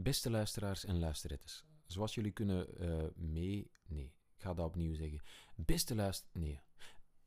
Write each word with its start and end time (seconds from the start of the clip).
Beste 0.00 0.30
luisteraars 0.30 0.84
en 0.84 0.98
luisterettes, 0.98 1.64
zoals 1.86 2.14
jullie 2.14 2.30
kunnen 2.30 2.78
eh, 2.78 3.08
mee... 3.14 3.70
Nee, 3.86 4.14
ik 4.34 4.42
ga 4.42 4.54
dat 4.54 4.66
opnieuw 4.66 4.94
zeggen. 4.94 5.20
Beste 5.54 5.94
luister... 5.94 6.28
Nee. 6.32 6.60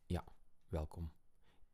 Ja, 0.05 0.25
welkom. 0.67 1.11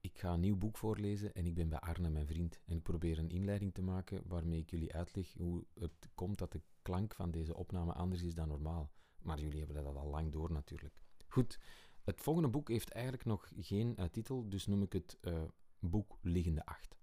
Ik 0.01 0.19
ga 0.19 0.33
een 0.33 0.39
nieuw 0.39 0.57
boek 0.57 0.77
voorlezen 0.77 1.33
en 1.33 1.45
ik 1.45 1.53
ben 1.53 1.69
bij 1.69 1.79
Arne, 1.79 2.09
mijn 2.09 2.27
vriend. 2.27 2.59
En 2.65 2.75
ik 2.75 2.83
probeer 2.83 3.17
een 3.17 3.29
inleiding 3.29 3.73
te 3.73 3.81
maken 3.81 4.21
waarmee 4.27 4.59
ik 4.59 4.69
jullie 4.69 4.93
uitleg 4.93 5.33
hoe 5.33 5.65
het 5.73 6.09
komt 6.15 6.37
dat 6.37 6.51
de 6.51 6.61
klank 6.81 7.13
van 7.13 7.31
deze 7.31 7.55
opname 7.55 7.93
anders 7.93 8.21
is 8.21 8.33
dan 8.33 8.47
normaal. 8.47 8.91
Maar 9.21 9.39
jullie 9.39 9.57
hebben 9.63 9.83
dat 9.83 9.95
al 9.95 10.09
lang 10.09 10.31
door 10.31 10.51
natuurlijk. 10.51 11.01
Goed, 11.27 11.59
het 12.03 12.21
volgende 12.21 12.49
boek 12.49 12.69
heeft 12.69 12.91
eigenlijk 12.91 13.25
nog 13.25 13.51
geen 13.55 13.95
uh, 13.99 14.05
titel, 14.05 14.49
dus 14.49 14.65
noem 14.65 14.81
ik 14.81 14.93
het 14.93 15.17
uh, 15.21 15.43
boek 15.79 16.17
Liggende 16.21 16.65
Acht. 16.65 16.97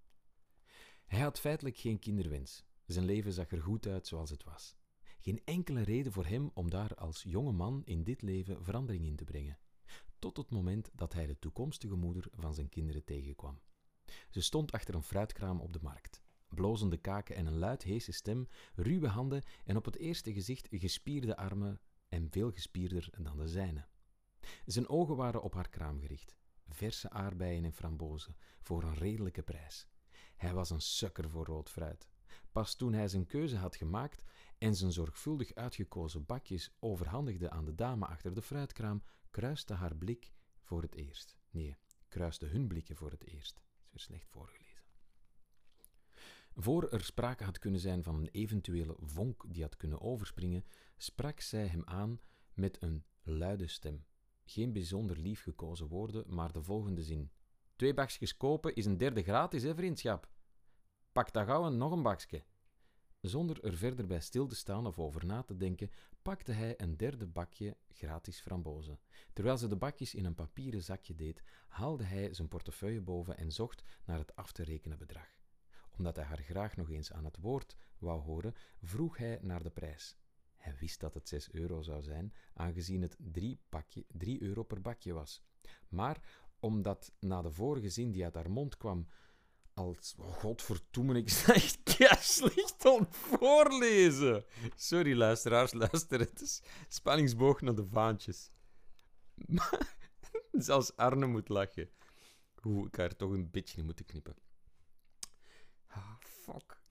Hij 1.06 1.20
had 1.20 1.40
feitelijk 1.40 1.76
geen 1.76 1.98
kinderwens. 1.98 2.64
Zijn 2.86 3.04
leven 3.04 3.32
zag 3.32 3.50
er 3.50 3.62
goed 3.62 3.86
uit 3.86 4.06
zoals 4.06 4.30
het 4.30 4.44
was. 4.44 4.76
Geen 5.20 5.40
enkele 5.44 5.82
reden 5.82 6.12
voor 6.12 6.26
hem 6.26 6.50
om 6.54 6.70
daar 6.70 6.94
als 6.94 7.22
jonge 7.22 7.52
man 7.52 7.82
in 7.84 8.04
dit 8.04 8.22
leven 8.22 8.64
verandering 8.64 9.06
in 9.06 9.16
te 9.16 9.24
brengen. 9.24 9.58
Tot 10.18 10.36
het 10.36 10.50
moment 10.50 10.90
dat 10.94 11.12
hij 11.12 11.26
de 11.26 11.38
toekomstige 11.38 11.94
moeder 11.94 12.28
van 12.32 12.54
zijn 12.54 12.68
kinderen 12.68 13.04
tegenkwam. 13.04 13.60
Ze 14.30 14.40
stond 14.40 14.72
achter 14.72 14.94
een 14.94 15.02
fruitkraam 15.02 15.60
op 15.60 15.72
de 15.72 15.78
markt. 15.82 16.22
Blozende 16.48 16.96
kaken 16.96 17.36
en 17.36 17.46
een 17.46 17.58
luid 17.58 17.82
heese 17.82 18.12
stem, 18.12 18.48
ruwe 18.74 19.08
handen 19.08 19.42
en 19.64 19.76
op 19.76 19.84
het 19.84 19.96
eerste 19.96 20.32
gezicht 20.32 20.68
gespierde 20.70 21.36
armen 21.36 21.80
en 22.08 22.30
veel 22.30 22.50
gespierder 22.50 23.08
dan 23.22 23.36
de 23.36 23.48
zijne. 23.48 23.86
Zijn 24.64 24.88
ogen 24.88 25.16
waren 25.16 25.42
op 25.42 25.54
haar 25.54 25.68
kraam 25.68 26.00
gericht. 26.00 26.36
Verse 26.68 27.10
aardbeien 27.10 27.64
en 27.64 27.72
frambozen, 27.72 28.36
voor 28.60 28.82
een 28.82 28.94
redelijke 28.94 29.42
prijs. 29.42 29.86
Hij 30.36 30.54
was 30.54 30.70
een 30.70 30.80
sukker 30.80 31.30
voor 31.30 31.44
rood 31.44 31.70
fruit. 31.70 32.08
Pas 32.54 32.74
toen 32.74 32.92
hij 32.92 33.08
zijn 33.08 33.26
keuze 33.26 33.56
had 33.56 33.76
gemaakt 33.76 34.22
en 34.58 34.74
zijn 34.74 34.92
zorgvuldig 34.92 35.54
uitgekozen 35.54 36.24
bakjes 36.26 36.74
overhandigde 36.78 37.50
aan 37.50 37.64
de 37.64 37.74
dame 37.74 38.06
achter 38.06 38.34
de 38.34 38.42
fruitkraam, 38.42 39.02
kruiste 39.30 39.74
haar 39.74 39.96
blik 39.96 40.32
voor 40.62 40.82
het 40.82 40.94
eerst. 40.94 41.36
Nee, 41.50 41.76
kruiste 42.08 42.46
hun 42.46 42.66
blikken 42.66 42.96
voor 42.96 43.10
het 43.10 43.24
eerst. 43.24 43.54
Dat 43.54 43.64
is 43.66 43.90
weer 43.90 44.00
slecht 44.00 44.28
voorgelezen. 44.30 44.84
Voor 46.54 46.88
er 46.88 47.04
sprake 47.04 47.44
had 47.44 47.58
kunnen 47.58 47.80
zijn 47.80 48.02
van 48.02 48.14
een 48.14 48.28
eventuele 48.28 48.96
vonk 48.98 49.44
die 49.48 49.62
had 49.62 49.76
kunnen 49.76 50.00
overspringen, 50.00 50.64
sprak 50.96 51.40
zij 51.40 51.66
hem 51.66 51.82
aan 51.84 52.20
met 52.52 52.82
een 52.82 53.04
luide 53.22 53.66
stem. 53.66 54.04
Geen 54.44 54.72
bijzonder 54.72 55.18
lief 55.18 55.42
gekozen 55.42 55.88
woorden, 55.88 56.34
maar 56.34 56.52
de 56.52 56.62
volgende 56.62 57.02
zin. 57.02 57.30
Twee 57.76 57.94
bakjes 57.94 58.36
kopen 58.36 58.74
is 58.74 58.86
een 58.86 58.98
derde 58.98 59.22
gratis, 59.22 59.62
hè, 59.62 59.74
vriendschap? 59.74 60.32
Pak 61.14 61.32
dan 61.32 61.46
gauw 61.46 61.68
nog 61.68 61.92
een 61.92 62.02
bakje. 62.02 62.42
Zonder 63.20 63.64
er 63.64 63.76
verder 63.76 64.06
bij 64.06 64.20
stil 64.20 64.46
te 64.46 64.54
staan 64.54 64.86
of 64.86 64.98
over 64.98 65.26
na 65.26 65.42
te 65.42 65.56
denken, 65.56 65.90
pakte 66.22 66.52
hij 66.52 66.74
een 66.76 66.96
derde 66.96 67.26
bakje 67.26 67.76
gratis 67.88 68.40
frambozen. 68.40 68.98
Terwijl 69.32 69.56
ze 69.56 69.68
de 69.68 69.76
bakjes 69.76 70.14
in 70.14 70.24
een 70.24 70.34
papieren 70.34 70.82
zakje 70.82 71.14
deed, 71.14 71.42
haalde 71.68 72.04
hij 72.04 72.34
zijn 72.34 72.48
portefeuille 72.48 73.00
boven 73.00 73.36
en 73.36 73.52
zocht 73.52 73.84
naar 74.04 74.18
het 74.18 74.36
af 74.36 74.52
te 74.52 74.62
rekenen 74.62 74.98
bedrag. 74.98 75.28
Omdat 75.96 76.16
hij 76.16 76.24
haar 76.24 76.42
graag 76.42 76.76
nog 76.76 76.90
eens 76.90 77.12
aan 77.12 77.24
het 77.24 77.36
woord 77.40 77.76
wou 77.98 78.20
horen, 78.20 78.54
vroeg 78.82 79.16
hij 79.16 79.38
naar 79.42 79.62
de 79.62 79.70
prijs. 79.70 80.16
Hij 80.56 80.76
wist 80.76 81.00
dat 81.00 81.14
het 81.14 81.28
6 81.28 81.52
euro 81.52 81.82
zou 81.82 82.02
zijn, 82.02 82.32
aangezien 82.54 83.02
het 83.02 83.16
3, 83.18 83.60
bakje, 83.68 84.04
3 84.08 84.42
euro 84.42 84.62
per 84.62 84.80
bakje 84.80 85.12
was. 85.12 85.42
Maar 85.88 86.42
omdat 86.60 87.12
na 87.20 87.42
de 87.42 87.50
vorige 87.50 87.88
zin 87.88 88.10
die 88.10 88.24
uit 88.24 88.34
haar 88.34 88.50
mond 88.50 88.76
kwam, 88.76 89.06
als 89.74 90.14
oh, 90.18 90.32
godverdoemen, 90.32 91.16
ik 91.16 91.28
sta 91.36 91.54
echt 91.54 91.82
kerslicht 91.82 92.84
om 92.84 93.06
voorlezen. 93.10 94.44
Sorry, 94.74 95.16
luisteraars, 95.16 95.72
luister. 95.84 96.18
Het 96.18 96.40
is 96.40 96.62
spanningsboog 96.88 97.60
naar 97.60 97.74
de 97.74 97.86
vaantjes. 97.86 98.50
Zelfs 100.52 100.96
Arne 100.96 101.26
moet 101.26 101.48
lachen. 101.48 101.90
Oeh, 102.64 102.86
ik 102.86 102.96
ga 102.96 103.02
er 103.02 103.16
toch 103.16 103.30
een 103.30 103.50
beetje 103.50 103.78
in 103.78 103.84
moeten 103.84 104.04
knippen. 104.04 104.36
Ah, 105.86 106.14
fuck. 106.20 106.82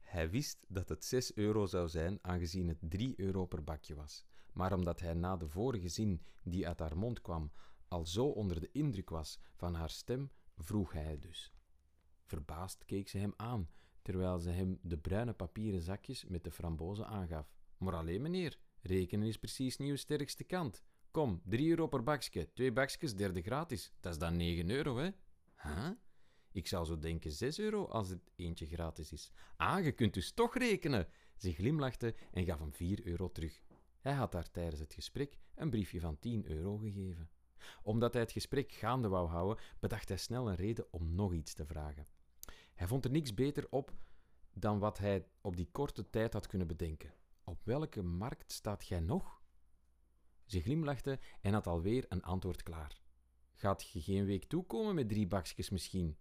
Hij 0.00 0.30
wist 0.30 0.58
dat 0.68 0.88
het 0.88 1.04
6 1.04 1.34
euro 1.34 1.66
zou 1.66 1.88
zijn, 1.88 2.18
aangezien 2.22 2.68
het 2.68 2.78
3 2.80 3.14
euro 3.16 3.46
per 3.46 3.64
bakje 3.64 3.94
was. 3.94 4.24
Maar 4.52 4.72
omdat 4.72 5.00
hij 5.00 5.14
na 5.14 5.36
de 5.36 5.48
vorige 5.48 5.88
zin 5.88 6.22
die 6.42 6.68
uit 6.68 6.78
haar 6.78 6.96
mond 6.96 7.20
kwam 7.20 7.52
al 7.88 8.06
zo 8.06 8.26
onder 8.26 8.60
de 8.60 8.68
indruk 8.72 9.10
was 9.10 9.38
van 9.54 9.74
haar 9.74 9.90
stem, 9.90 10.30
vroeg 10.56 10.92
hij 10.92 11.18
dus. 11.18 11.52
Verbaasd 12.24 12.84
keek 12.84 13.08
ze 13.08 13.18
hem 13.18 13.34
aan, 13.36 13.68
terwijl 14.02 14.38
ze 14.38 14.50
hem 14.50 14.78
de 14.82 14.98
bruine 14.98 15.32
papieren 15.32 15.80
zakjes 15.80 16.24
met 16.24 16.44
de 16.44 16.50
frambozen 16.50 17.06
aangaf. 17.06 17.52
Maar 17.78 17.94
alleen, 17.94 18.22
meneer, 18.22 18.58
rekenen 18.80 19.26
is 19.28 19.38
precies 19.38 19.76
niet 19.76 19.90
uw 19.90 19.96
sterkste 19.96 20.44
kant. 20.44 20.82
Kom, 21.10 21.42
3 21.44 21.68
euro 21.68 21.86
per 21.86 22.02
bakje, 22.02 22.52
twee 22.52 22.72
bakjes, 22.72 23.14
derde 23.14 23.42
gratis. 23.42 23.92
Dat 24.00 24.12
is 24.12 24.18
dan 24.18 24.36
9 24.36 24.70
euro, 24.70 24.96
hè? 24.96 25.10
Huh? 25.56 25.90
Ik 26.52 26.66
zou 26.66 26.84
zo 26.84 26.98
denken 26.98 27.32
6 27.32 27.58
euro 27.58 27.84
als 27.86 28.08
het 28.08 28.30
eentje 28.36 28.66
gratis 28.66 29.12
is. 29.12 29.32
Ah, 29.56 29.84
je 29.84 29.92
kunt 29.92 30.14
dus 30.14 30.32
toch 30.32 30.54
rekenen. 30.54 31.08
Ze 31.36 31.52
glimlachte 31.52 32.14
en 32.32 32.44
gaf 32.44 32.58
hem 32.58 32.72
4 32.72 33.06
euro 33.06 33.32
terug. 33.32 33.62
Hij 34.00 34.12
had 34.12 34.32
haar 34.32 34.50
tijdens 34.50 34.80
het 34.80 34.94
gesprek 34.94 35.38
een 35.54 35.70
briefje 35.70 36.00
van 36.00 36.18
10 36.18 36.50
euro 36.50 36.76
gegeven. 36.76 37.30
Omdat 37.82 38.12
hij 38.12 38.22
het 38.22 38.32
gesprek 38.32 38.72
gaande 38.72 39.08
wou 39.08 39.28
houden, 39.28 39.64
bedacht 39.78 40.08
hij 40.08 40.16
snel 40.18 40.48
een 40.48 40.56
reden 40.56 40.86
om 40.90 41.14
nog 41.14 41.32
iets 41.32 41.54
te 41.54 41.66
vragen. 41.66 42.06
Hij 42.74 42.86
vond 42.86 43.04
er 43.04 43.10
niks 43.10 43.34
beter 43.34 43.66
op 43.70 43.92
dan 44.52 44.78
wat 44.78 44.98
hij 44.98 45.26
op 45.40 45.56
die 45.56 45.68
korte 45.72 46.10
tijd 46.10 46.32
had 46.32 46.46
kunnen 46.46 46.66
bedenken. 46.66 47.14
Op 47.44 47.60
welke 47.64 48.02
markt 48.02 48.52
staat 48.52 48.84
gij 48.84 49.00
nog? 49.00 49.40
Ze 50.46 50.60
glimlachte 50.60 51.18
en 51.40 51.52
had 51.52 51.66
alweer 51.66 52.04
een 52.08 52.22
antwoord 52.22 52.62
klaar. 52.62 53.00
Gaat 53.52 53.88
je 53.88 54.00
geen 54.00 54.24
week 54.24 54.44
toekomen 54.44 54.94
met 54.94 55.08
drie 55.08 55.26
bakjes 55.26 55.70
misschien? 55.70 56.18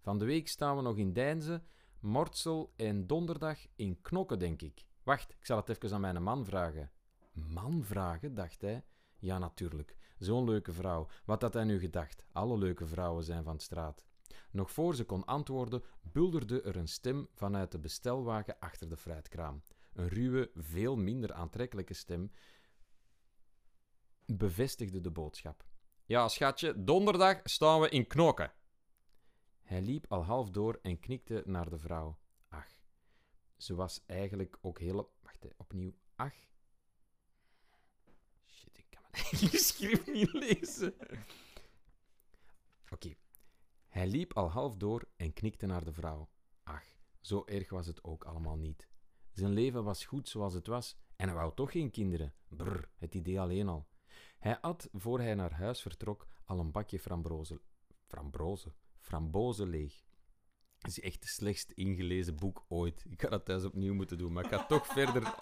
Van 0.00 0.18
de 0.18 0.24
week 0.24 0.48
staan 0.48 0.76
we 0.76 0.82
nog 0.82 0.96
in 0.96 1.12
Deinze, 1.12 1.62
Mortsel 2.00 2.72
en 2.76 3.06
donderdag 3.06 3.58
in 3.76 4.00
Knokken, 4.00 4.38
denk 4.38 4.62
ik. 4.62 4.86
Wacht, 5.02 5.32
ik 5.32 5.46
zal 5.46 5.56
het 5.56 5.68
even 5.68 5.92
aan 5.92 6.00
mijn 6.00 6.22
man 6.22 6.44
vragen. 6.44 6.90
Man 7.32 7.84
vragen, 7.84 8.34
dacht 8.34 8.60
hij. 8.60 8.84
Ja, 9.18 9.38
natuurlijk. 9.38 9.96
Zo'n 10.18 10.44
leuke 10.44 10.72
vrouw. 10.72 11.08
Wat 11.24 11.42
had 11.42 11.54
hij 11.54 11.64
nu 11.64 11.78
gedacht? 11.78 12.24
Alle 12.32 12.58
leuke 12.58 12.86
vrouwen 12.86 13.24
zijn 13.24 13.44
van 13.44 13.58
straat. 13.58 14.04
Nog 14.50 14.70
voor 14.70 14.94
ze 14.94 15.04
kon 15.04 15.24
antwoorden, 15.24 15.82
bulderde 16.02 16.62
er 16.62 16.76
een 16.76 16.88
stem 16.88 17.28
vanuit 17.32 17.72
de 17.72 17.78
bestelwagen 17.78 18.58
achter 18.58 18.88
de 18.88 18.96
fruitkraam. 18.96 19.62
Een 19.92 20.08
ruwe, 20.08 20.50
veel 20.54 20.96
minder 20.96 21.32
aantrekkelijke 21.32 21.94
stem 21.94 22.30
bevestigde 24.26 25.00
de 25.00 25.10
boodschap. 25.10 25.64
Ja, 26.04 26.28
schatje, 26.28 26.84
donderdag 26.84 27.40
staan 27.44 27.80
we 27.80 27.88
in 27.88 28.06
Knokken. 28.06 28.52
Hij 29.62 29.82
liep 29.82 30.06
al 30.08 30.24
half 30.24 30.50
door 30.50 30.78
en 30.82 31.00
knikte 31.00 31.42
naar 31.46 31.70
de 31.70 31.78
vrouw. 31.78 32.18
Ach, 32.48 32.68
ze 33.56 33.74
was 33.74 34.04
eigenlijk 34.06 34.58
ook 34.60 34.78
heel... 34.78 35.14
Wacht, 35.22 35.46
opnieuw. 35.56 35.94
Ach. 36.16 36.34
Schrift 39.52 40.12
niet 40.12 40.32
lezen. 40.32 40.94
Oké. 42.90 43.14
Hij 43.88 44.06
liep 44.06 44.32
al 44.32 44.50
half 44.50 44.76
door 44.76 45.08
en 45.16 45.32
knikte 45.32 45.66
naar 45.66 45.84
de 45.84 45.92
vrouw. 45.92 46.28
Ach, 46.62 46.84
zo 47.20 47.42
erg 47.46 47.70
was 47.70 47.86
het 47.86 48.04
ook 48.04 48.24
allemaal 48.24 48.56
niet. 48.56 48.88
Zijn 49.32 49.52
leven 49.52 49.84
was 49.84 50.04
goed 50.04 50.28
zoals 50.28 50.54
het 50.54 50.66
was 50.66 50.96
en 51.16 51.26
hij 51.28 51.36
wou 51.36 51.54
toch 51.54 51.70
geen 51.70 51.90
kinderen. 51.90 52.34
Brr, 52.48 52.88
het 52.96 53.14
idee 53.14 53.40
alleen 53.40 53.68
al. 53.68 53.88
Hij 54.38 54.60
at, 54.60 54.88
voor 54.92 55.20
hij 55.20 55.34
naar 55.34 55.52
huis 55.52 55.82
vertrok, 55.82 56.26
al 56.44 56.58
een 56.58 56.70
bakje 56.70 56.98
frambozen. 56.98 57.60
Frambozen? 58.06 58.74
Frambozen 59.00 59.68
leeg. 59.68 60.04
Het 60.78 60.90
is 60.90 61.00
echt 61.00 61.20
het 61.20 61.28
slechtst 61.28 61.70
ingelezen 61.70 62.36
boek 62.36 62.64
ooit. 62.68 63.04
Ik 63.08 63.20
ga 63.20 63.28
dat 63.28 63.44
thuis 63.44 63.64
opnieuw 63.64 63.94
moeten 63.94 64.18
doen, 64.18 64.32
maar 64.32 64.44
ik 64.44 64.50
ga 64.50 64.66
toch 64.66 64.86
verder 64.96 65.34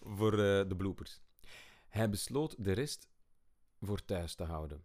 voor 0.00 0.32
uh, 0.32 0.38
de 0.38 0.74
bloopers. 0.76 1.20
Hij 1.88 2.10
besloot 2.10 2.64
de 2.64 2.72
rest 2.72 3.08
voor 3.80 4.04
thuis 4.04 4.34
te 4.34 4.44
houden, 4.44 4.84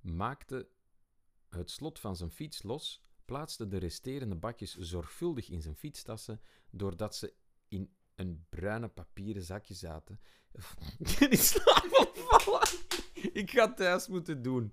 maakte 0.00 0.68
het 1.48 1.70
slot 1.70 1.98
van 1.98 2.16
zijn 2.16 2.30
fiets 2.30 2.62
los, 2.62 3.00
plaatste 3.24 3.68
de 3.68 3.76
resterende 3.76 4.34
bakjes 4.34 4.76
zorgvuldig 4.76 5.50
in 5.50 5.62
zijn 5.62 5.76
fietstassen, 5.76 6.40
doordat 6.70 7.16
ze 7.16 7.34
in 7.68 7.94
een 8.14 8.46
bruine 8.48 8.88
papieren 8.88 9.42
zakje 9.42 9.74
zaten. 9.74 10.20
Die 11.18 11.36
slaap 11.36 12.12
vallen. 12.14 12.68
Ik 13.32 13.50
ga 13.50 13.74
thuis 13.74 14.08
moeten 14.08 14.42
doen. 14.42 14.72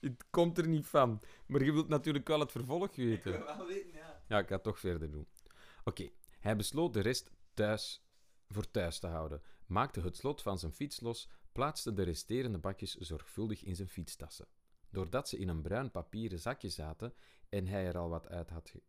Het 0.00 0.24
komt 0.30 0.58
er 0.58 0.68
niet 0.68 0.86
van. 0.86 1.20
Maar 1.46 1.64
je 1.64 1.72
wilt 1.72 1.88
natuurlijk 1.88 2.28
wel 2.28 2.40
het 2.40 2.52
vervolg 2.52 2.96
weten. 2.96 3.12
Ik 3.12 3.22
wil 3.22 3.56
wel 3.56 3.66
weten, 3.66 3.92
ja. 3.92 4.22
Ja, 4.28 4.38
ik 4.38 4.48
ga 4.48 4.54
het 4.54 4.62
toch 4.62 4.78
verder 4.78 5.10
doen. 5.10 5.26
Oké, 5.84 6.10
hij 6.40 6.56
besloot 6.56 6.92
de 6.92 7.00
rest 7.00 7.30
thuis 7.54 8.04
voor 8.48 8.70
thuis 8.70 8.98
te 8.98 9.06
houden, 9.06 9.42
maakte 9.66 10.00
het 10.00 10.16
slot 10.16 10.42
van 10.42 10.58
zijn 10.58 10.72
fiets 10.72 11.00
los, 11.00 11.28
plaatste 11.52 11.92
de 11.92 12.02
resterende 12.02 12.58
bakjes 12.58 12.94
zorgvuldig 12.94 13.62
in 13.62 13.76
zijn 13.76 13.88
fietstassen. 13.88 14.46
Doordat 14.90 15.28
ze 15.28 15.38
in 15.38 15.48
een 15.48 15.62
bruin 15.62 15.90
papieren 15.90 16.38
zakje 16.38 16.68
zaten 16.68 17.14
en 17.48 17.66
hij 17.66 17.86
er 17.86 17.98
al 17.98 18.08
wat 18.08 18.28
uit 18.28 18.50
had 18.50 18.70
ge... 18.70 18.82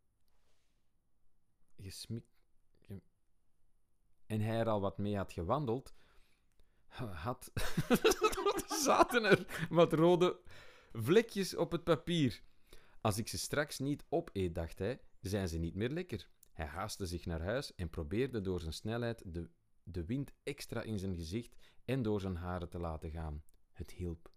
en 4.26 4.42
hij 4.42 4.60
er 4.60 4.70
al 4.70 4.82
wat 4.82 4.98
mee 4.98 5.18
had 5.18 5.34
gewandeld, 5.34 5.94
had... 7.12 7.52
zaten 8.86 9.24
er 9.24 9.68
wat 9.70 9.94
rode 9.94 10.40
vlekjes 10.94 11.56
op 11.56 11.72
het 11.72 11.84
papier. 11.84 12.44
Als 13.02 13.18
ik 13.18 13.28
ze 13.28 13.38
straks 13.38 13.80
niet 13.80 14.06
opeet, 14.10 14.56
dacht 14.56 14.80
hij, 14.80 15.02
zijn 15.22 15.48
ze 15.48 15.58
niet 15.58 15.76
meer 15.76 15.90
lekker. 15.90 16.28
Hij 16.52 16.66
haastte 16.66 17.06
zich 17.06 17.26
naar 17.26 17.42
huis 17.42 17.76
en 17.76 17.90
probeerde 17.90 18.42
door 18.42 18.60
zijn 18.60 18.74
snelheid 18.74 19.34
de, 19.34 19.50
de 19.88 20.06
wind 20.06 20.34
extra 20.44 20.82
in 20.82 21.00
zijn 21.00 21.16
gezicht 21.16 21.56
en 21.86 22.02
door 22.02 22.22
zijn 22.22 22.36
haren 22.36 22.70
te 22.70 22.80
laten 22.80 23.12
gaan. 23.12 23.44
Het 23.72 23.92
hielp. 23.92 24.32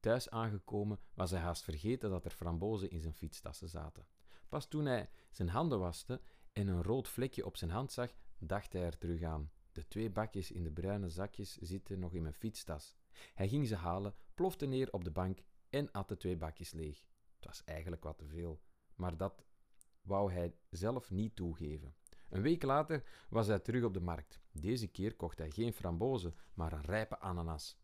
Thuis 0.00 0.30
aangekomen 0.30 0.98
was 1.14 1.30
hij 1.30 1.40
haast 1.40 1.62
vergeten 1.62 2.10
dat 2.10 2.24
er 2.24 2.30
frambozen 2.30 2.90
in 2.90 3.00
zijn 3.00 3.14
fietstassen 3.14 3.68
zaten. 3.68 4.06
Pas 4.48 4.68
toen 4.68 4.84
hij 4.84 5.10
zijn 5.30 5.48
handen 5.48 5.78
waste 5.78 6.20
en 6.52 6.68
een 6.68 6.82
rood 6.82 7.08
vlekje 7.08 7.46
op 7.46 7.56
zijn 7.56 7.70
hand 7.70 7.92
zag, 7.92 8.10
dacht 8.38 8.72
hij 8.72 8.82
er 8.82 8.98
terug 8.98 9.22
aan. 9.22 9.50
De 9.72 9.88
twee 9.88 10.10
bakjes 10.10 10.50
in 10.50 10.62
de 10.62 10.72
bruine 10.72 11.08
zakjes 11.08 11.56
zitten 11.56 11.98
nog 11.98 12.12
in 12.12 12.22
mijn 12.22 12.34
fietstas. 12.34 12.96
Hij 13.34 13.48
ging 13.48 13.66
ze 13.66 13.74
halen, 13.74 14.14
plofte 14.34 14.66
neer 14.66 14.92
op 14.92 15.04
de 15.04 15.10
bank 15.10 15.38
en 15.68 15.90
at 15.92 16.08
de 16.08 16.16
twee 16.16 16.36
bakjes 16.36 16.72
leeg. 16.72 17.04
Het 17.34 17.44
was 17.44 17.64
eigenlijk 17.64 18.02
wat 18.02 18.18
te 18.18 18.26
veel, 18.26 18.60
maar 18.94 19.16
dat 19.16 19.44
wou 20.02 20.32
hij 20.32 20.54
zelf 20.70 21.10
niet 21.10 21.36
toegeven. 21.36 21.94
Een 22.30 22.42
week 22.42 22.62
later 22.62 23.02
was 23.28 23.46
hij 23.46 23.58
terug 23.58 23.84
op 23.84 23.94
de 23.94 24.00
markt. 24.00 24.40
Deze 24.52 24.86
keer 24.86 25.14
kocht 25.14 25.38
hij 25.38 25.50
geen 25.50 25.72
frambozen, 25.72 26.34
maar 26.54 26.72
een 26.72 26.84
rijpe 26.84 27.18
ananas. 27.18 27.78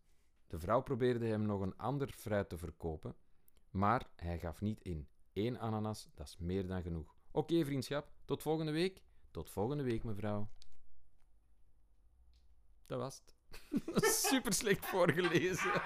De 0.46 0.58
vrouw 0.58 0.82
probeerde 0.82 1.26
hem 1.26 1.42
nog 1.42 1.60
een 1.60 1.76
ander 1.76 2.08
fruit 2.08 2.48
te 2.48 2.58
verkopen, 2.58 3.16
maar 3.70 4.06
hij 4.16 4.38
gaf 4.38 4.60
niet 4.60 4.80
in. 4.82 5.08
Eén 5.32 5.58
ananas, 5.58 6.08
dat 6.14 6.26
is 6.26 6.36
meer 6.38 6.66
dan 6.66 6.82
genoeg. 6.82 7.14
Oké, 7.30 7.64
vriendschap, 7.64 8.10
tot 8.24 8.42
volgende 8.42 8.72
week. 8.72 9.02
Tot 9.30 9.50
volgende 9.50 9.82
week, 9.82 10.04
mevrouw. 10.04 10.48
Dat 12.86 12.98
was 12.98 13.22
het. 13.24 13.34
Super 14.30 14.52
slecht 14.52 14.86
voorgelezen. 14.86 15.82